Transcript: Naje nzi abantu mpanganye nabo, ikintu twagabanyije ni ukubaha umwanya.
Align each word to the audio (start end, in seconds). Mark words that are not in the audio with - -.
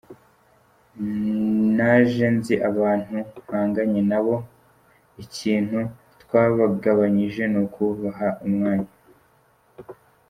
Naje 1.77 2.25
nzi 2.35 2.55
abantu 2.69 3.15
mpanganye 3.43 4.01
nabo, 4.11 4.35
ikintu 5.23 5.79
twagabanyije 6.21 7.43
ni 7.51 7.57
ukubaha 7.65 8.27
umwanya. 8.45 8.91